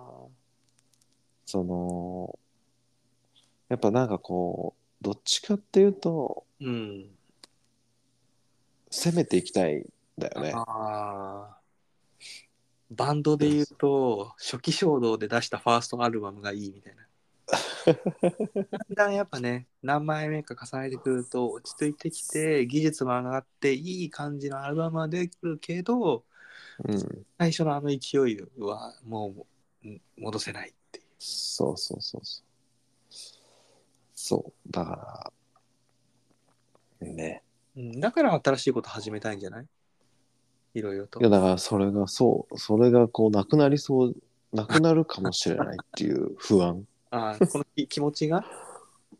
[1.45, 2.39] その、
[3.69, 7.11] やっぱなんかこう、どっちかっていうと、うん。
[8.91, 9.85] 攻めていきたいん
[10.19, 10.53] だよね。
[10.55, 11.59] ああ。
[12.91, 17.03] バンドで言うと、初期衝動で出したファーストアルバムがいいみたいな。
[18.71, 26.25] だんだんやっぱね、何枚目か重ねてくると落ち着いてきて、技術も上がっていい感じのアルバムはできるけど、
[26.85, 27.27] うん。
[27.39, 27.97] 最初のあの勢
[28.29, 29.47] いはも
[29.85, 31.05] ううん戻せないっていう。
[31.19, 32.45] そうそうそうそう。
[34.15, 34.73] そう。
[34.73, 35.33] だか
[37.01, 37.43] ら、ね。
[37.77, 39.67] うんだから新しいこと始めたいんじゃない？
[40.77, 41.31] いろいろといや、。
[41.31, 44.17] だからそれがそう、それがこう、なくなりそう、
[44.53, 46.87] なくなるかもしれないっていう不安。
[47.11, 48.45] ああ、 この気気持ちが？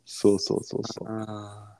[0.05, 1.09] そうそうそうそう。
[1.09, 1.79] あ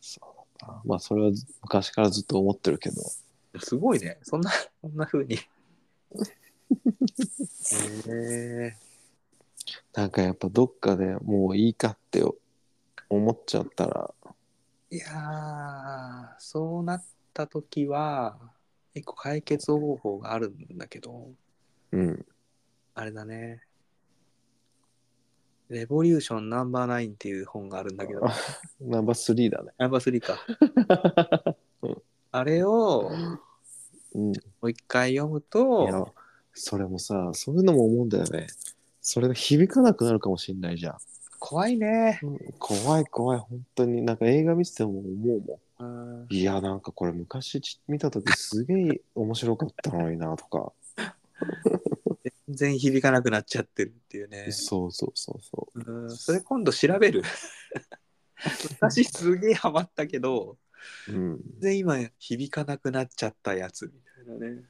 [0.00, 3.00] そうだなまあ、それはず昔からずっと思ってるけど、
[3.56, 4.18] あ、すごいね。
[4.22, 4.50] そんな、
[4.82, 5.36] そんな風に。
[5.36, 5.46] へ
[8.06, 8.76] え
[9.94, 12.22] なんかやっぱどっかでもういいかって
[13.08, 14.12] 思っちゃったら、
[14.94, 18.38] いやー、そうなった時は、
[18.94, 21.32] 一個解決方法があるんだけど、
[21.90, 22.24] うん。
[22.94, 23.62] あれだね。
[25.68, 28.20] レボリューションナンバーナインっていう本があるんだけど、
[28.80, 29.72] ナンバー3だね。
[29.78, 32.02] ナンバー3か うん。
[32.30, 33.10] あれを
[34.14, 34.32] うん。
[34.32, 36.14] いもう一回読むやと、、
[36.52, 38.46] それもさ、そういうのも思うんだよね。
[39.00, 40.98] それが響かなくなるかもしんないじゃん。
[41.44, 42.20] 怖いね。
[42.22, 44.00] うん怖い怖い、本当に。
[44.00, 46.26] なんか映画見てても思うもうんん。
[46.30, 50.72] いや、なんかこれ昔ち見たときすげえ面白かったのになとか。
[52.48, 54.50] 全然響かなくなっちゃってるっていうね。
[54.52, 57.22] そうそうそうそうんそれ今度調べる。
[58.80, 60.56] 昔すげえハマったけど、
[61.08, 61.12] う。
[61.12, 61.40] うん。
[61.60, 63.90] 全然今響かなくなっちゃったやつみ
[64.24, 64.62] たいなね。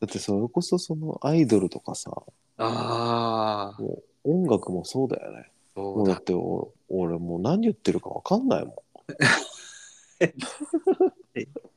[0.00, 2.10] だってそれこそそのアイドルとかさ、
[2.56, 5.50] ああ、もう音楽もそうだよね。
[5.74, 6.22] そうだだっ。
[6.22, 8.74] て俺俺もう何言ってるかわかんないもん。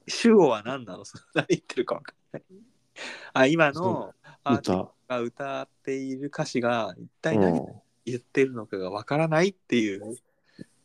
[0.07, 1.05] 主語は何なの？
[1.05, 2.43] そ れ何言ってるか分かんない。
[3.33, 4.91] あ、今のアーティスト歌。
[5.07, 7.65] が歌っている歌詞が一う体何ん。
[8.05, 10.17] 言ってるのかが分からないっていう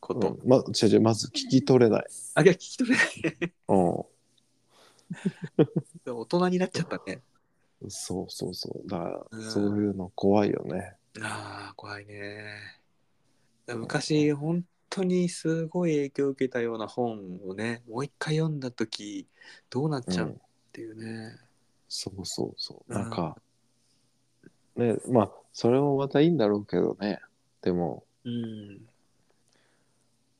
[0.00, 0.28] こと。
[0.42, 2.06] うん、ま違う違うまず聞き取れない。
[2.34, 3.54] あ、いや、聞き取れない。
[3.68, 4.06] う
[6.06, 7.22] 大人になっちゃったね。
[7.84, 7.90] ん。
[7.90, 8.88] そうそうそう。
[8.88, 10.96] だから、うんそういうの怖いよね。
[11.20, 12.81] ああ、怖いね。
[13.68, 19.26] 昔、本当にすごい影響を受けたような本をね、もう一回読んだ時
[19.70, 20.40] どうなっちゃうっうん。
[20.72, 21.36] ていうね。
[21.88, 22.92] そうそうそう。
[22.92, 23.36] うんなんか、
[24.76, 27.20] ね、まあ、それもまたいいんだろうけどね。
[27.62, 28.88] でも、うん。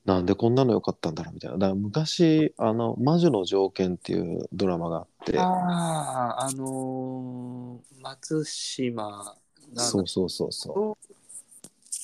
[0.04, 1.58] なんでこんなの良かったんだろうみたいな。
[1.58, 9.36] だから昔、あの、魔女の条件っていうドラマがあって、ああ、あのー松島
[9.72, 11.12] なそうそうそうそとう。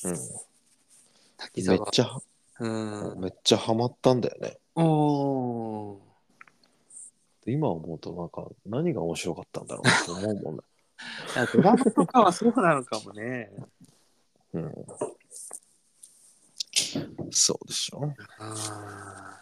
[0.02, 0.16] 滝うん、
[1.56, 1.90] めっ沢。
[1.90, 2.10] ちゃ、
[2.60, 3.20] うん。
[3.20, 4.58] めっちゃハマったんだよね。
[4.74, 5.98] おー
[7.46, 10.62] 今思うとなんか何が面白かったんだろうと思うもんね。
[11.36, 13.50] あ ドラマとかはそうなのかもね。
[14.52, 14.74] うん。
[17.30, 18.14] そうでしょ。
[18.38, 19.40] あ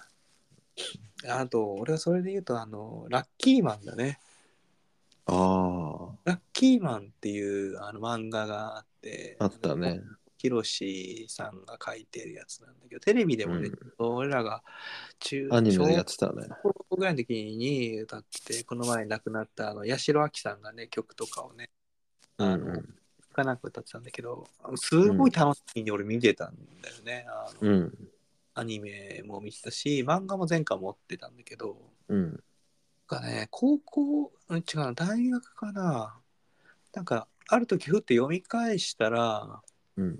[1.25, 4.21] ーあと、俺はそれで言うと、あの、ラッキーマンだね。
[5.25, 10.01] あラッキーマンっていうあの漫画があって、あ、あったね。
[10.47, 14.63] ヒロシさんが書いてるやつなんだけど、テレビでもね、俺らが
[15.19, 16.47] 中アニメでやっ小てたね。
[16.49, 21.71] 学校ぐらいの時に歌って、この前亡くなったあの八代亜紀さんがね、曲とかをね、
[22.37, 22.95] あの、うん
[23.33, 27.27] かなく歌ってたんだけど、すごい楽しみに俺見てたんだよね。
[27.29, 28.09] あのうん。
[28.55, 31.77] アニメも見てたし、漫画も前回持ってたんだけど、
[32.09, 32.43] うん。
[33.07, 36.19] かね、高校、うん違うな、大学かな。
[36.95, 39.63] なんか、ある時ふって読み返したら、
[39.97, 40.19] うん。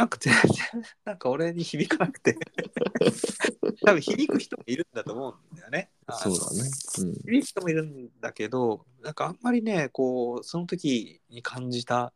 [0.00, 0.42] なんか全然、
[1.04, 2.34] なんか俺に響かなくて、
[3.84, 5.90] 多分響く人もいるんだと思うんだよね。
[6.10, 6.70] そうだね。
[7.26, 12.14] 響く人もいるんだけど、なんかあんまりね、こう、その時に感じた、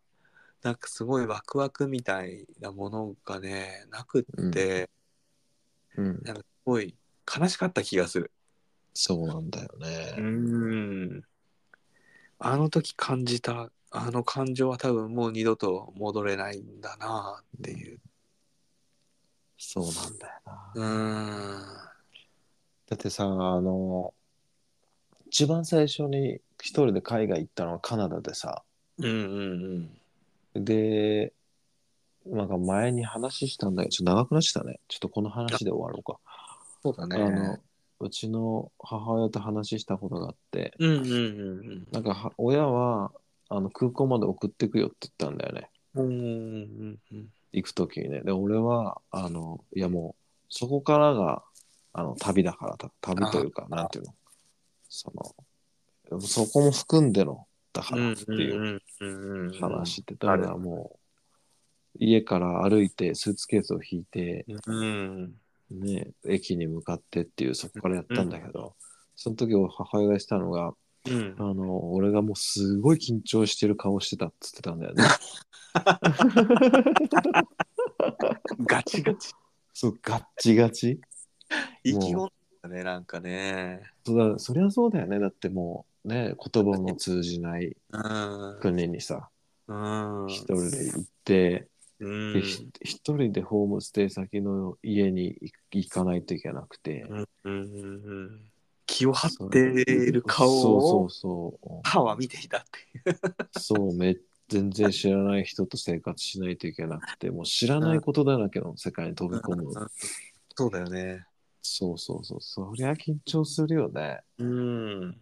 [0.62, 4.88] なんかすごいワクワクみたいなものがね、なくって、
[5.96, 6.06] うん。
[6.06, 6.22] うん。
[6.22, 6.96] なんかすごい
[7.38, 8.32] 悲しかった気がする。
[8.94, 10.22] そうなんだようね。
[10.22, 11.22] ん。
[12.38, 18.00] あの時感じたあの感情は多分もう二度と戻れないんだなっていう。
[19.56, 20.72] そうなんだよな。
[20.74, 21.62] うん。
[22.88, 23.28] だってさ、あ
[23.60, 24.12] の、
[25.28, 28.64] 一番最初に一人で海外行ったのはカナダでさ、
[28.98, 29.88] うんうん
[30.54, 30.64] うん。
[30.64, 31.32] で、
[32.26, 34.80] なんか前に話したんだけど、ちょっと長くなっちゃったね。
[34.88, 36.18] ちょっとこの話で終わろうか。
[36.82, 37.58] そうだあの、
[38.00, 41.10] うちの母親と話したことがあって、うんうんう
[41.76, 43.12] んなんかは親は
[43.56, 45.70] あの空港まで送ってくよって言ったんだよね。
[45.94, 46.06] うん。
[46.06, 48.20] うんうんうん行く時にね。
[48.22, 51.44] で、俺は、あの、いやもう、そこからが、
[51.92, 54.14] あの、旅だから、た旅というか、なんていうの、
[54.88, 55.12] そ
[56.10, 60.98] の、そこも含んでの、だからっていううん話って、だからも
[61.94, 65.34] う、家から歩いて、スーツケースを引いて、うん。
[65.70, 68.74] ね、駅に向かってっていう、そこからやったんだけど、
[69.14, 70.74] その時、母親がしたのが、
[71.10, 71.54] うんあ。
[71.54, 75.04] の、俺がもうすごい緊張してる顔してたっつってたんだよね。
[78.66, 79.32] ガチガチ。
[79.72, 81.00] そう、ガッチガチ。
[81.82, 82.30] 意気込ん
[82.62, 83.82] だね、なんかね。
[84.04, 85.18] そうだそりゃそうだよね。
[85.18, 88.58] だってもうね、言葉の通じないうん。
[88.60, 89.28] 国にさ、
[89.68, 90.26] うん。
[90.28, 91.68] 一人で行って、
[92.00, 97.56] うんでひ一人でホームステイ先の家に行行かないといけなくて、うんうんうんう
[98.30, 98.40] ん
[98.86, 101.80] 気を張っている顔をそうそうそう。
[101.84, 103.18] 母は見ていたっていう。
[103.58, 104.16] そう、め
[104.48, 109.72] 全然知らない人と生活しないといけなくて、もう知らないことだらけの世界に飛び込む。
[110.56, 111.24] そうだよね。
[111.62, 112.40] そうそうそう。
[112.40, 114.20] そりゃ緊張するよね。
[114.38, 115.16] うん。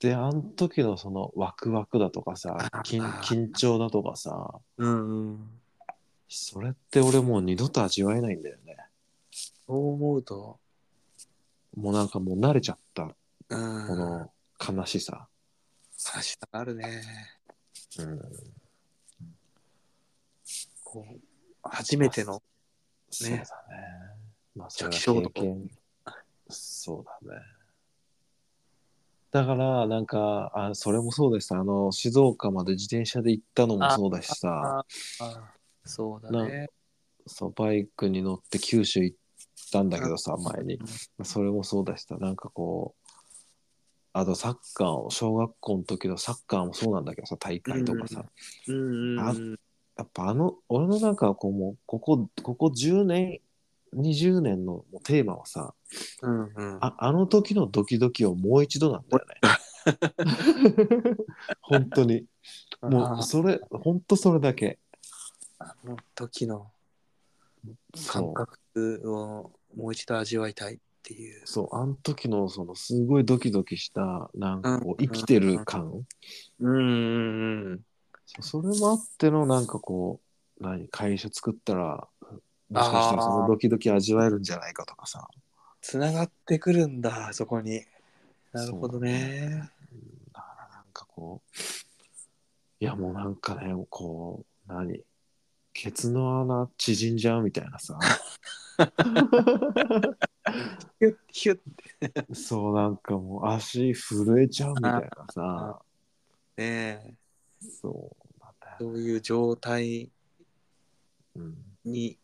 [0.00, 5.50] で、あの時のそのワクワクだとかさ、緊緊張だとかさ、うんうん。
[6.28, 8.76] それって俺もう二度と味わえないんだよね。
[9.66, 10.58] そう思うと、
[11.78, 13.86] もうなんかもう慣れちゃった、うん。
[13.86, 15.28] この悲しさ。
[16.04, 17.02] 話したがあるね。
[18.00, 18.20] うん、
[20.82, 21.20] こう、
[21.62, 22.42] 初めての。
[23.10, 23.44] そうだね。
[24.56, 25.70] まあそれは初期衝動経験。
[26.48, 27.40] そうだね。
[29.30, 31.54] だから、なんか、あそれもそうです。
[31.54, 34.48] あの、静岡まで自転車で行ったのもそうだしさ、
[34.80, 34.84] あ
[35.20, 35.52] あ
[35.84, 36.70] そうだね。
[37.26, 39.16] そう、バイクに乗って九州行っ
[39.70, 40.78] たんだけどさ、前に。
[41.22, 43.08] それもそうだしさ、なんかこう、
[44.12, 48.24] あとサッカーを、小学校の時のサッカーもそうなんだけどさ、大会とかさ、
[48.66, 49.50] うんうんあうん。
[49.96, 53.40] やっぱあの、俺のなんかこうもう、ここ、ここ10年、
[53.94, 55.74] 20年のテーマはさ、
[56.22, 56.78] うんうん。
[56.80, 59.40] ああの時のドキドキをもう一度なんだよね。
[61.62, 62.26] 本当に。
[62.82, 64.78] もあうそれ、本当それだけ。
[65.58, 66.70] あの時の
[68.06, 71.42] 感覚をもう一度味わいたいっていう。
[71.46, 76.04] そう、あの時のそのすごいドキドキした、なんかこう生きてる感、
[76.60, 77.80] うんうんうん。
[78.40, 80.20] それもあってのなんかこ
[80.60, 82.08] う、何、会社作ったら、
[82.68, 85.28] もしかしたらそのドキドキ味わえるんじゃないかとかさ。
[85.80, 87.82] つながってくるんだ、そこに。
[88.52, 89.70] なるほどね。
[89.92, 91.58] うんだからなんかこう、
[92.80, 95.00] いやもうなんかね、こう、何、
[95.80, 97.96] ケツの穴縮んじゃうみたいなさ。
[100.98, 105.80] ヒュッヒュッそうなんかもう足震えちゃうみたいなさ。
[106.56, 107.14] ね
[107.60, 108.76] そうなんだよ。
[108.80, 110.10] そういう状態
[111.36, 112.18] うん、に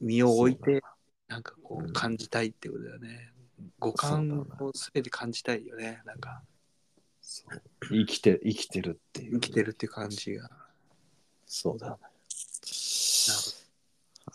[0.00, 0.82] 身を置いて
[1.28, 3.30] なんかこううん感じたいってことだよね。
[3.78, 6.00] 五感をすべて感じたいよね。
[6.06, 6.42] なんか
[7.90, 9.32] 生きて生きてるっていう。
[9.34, 10.63] 生きてるって感じが。
[11.56, 11.92] そうだね。
[11.92, 12.02] な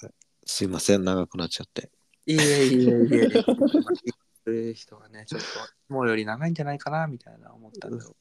[0.07, 0.13] る
[0.45, 1.91] すいません、長くなっちゃって。
[2.26, 3.43] いえいえいえ いえ。
[4.45, 8.15] そういう人がね、ちょっと、もうより長いんじゃないかなみたいな思ったんだよ。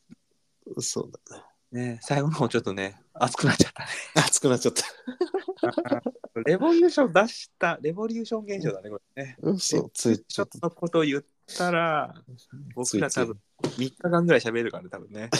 [0.80, 1.36] そうだ
[1.70, 1.90] ね。
[1.92, 3.88] ね、最後の方ちょっとね、熱くなっちゃったね。
[4.16, 4.82] 熱くなっちゃった。
[6.44, 9.36] レボリューション出した、レボリューション現象だね、これね。
[9.61, 11.24] そう、ついちょっとのことを言っ
[11.57, 12.14] たら、
[12.74, 15.30] 僕ら多分3日間ぐらい喋るからね、多分ね。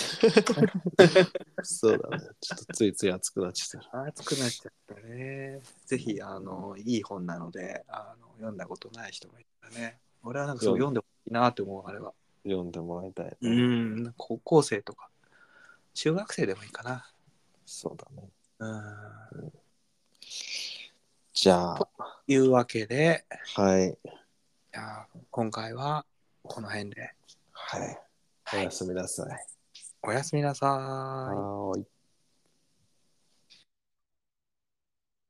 [1.63, 2.29] そうだね。
[2.41, 4.03] ちょっとついつい熱くなっちゃった。
[4.03, 5.61] 熱くなっちゃったね。
[5.87, 9.99] ぜひ、あの、いい本なので、あの読んだことない人がいたらね。
[10.23, 12.13] 俺はなんかそう読んでほしいなって思う、あれは。
[12.45, 13.37] 読んでもらいたい。
[13.41, 15.09] うん、高校生とか、
[15.95, 17.07] 中学生でもいいかな。
[17.67, 18.29] そうだね。
[18.61, 19.53] うん。
[21.33, 21.89] じゃあ、
[22.27, 23.97] いうわけで、はい。
[24.79, 26.07] じゃあ今回は
[26.45, 27.11] この辺で。
[27.51, 27.99] はい。
[28.55, 29.27] おやすみなさい。
[30.05, 30.69] おやすみなさい。
[30.71, 31.98] はーい。